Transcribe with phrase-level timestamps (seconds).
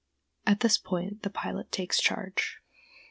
[0.47, 2.57] At this point the pilot takes charge.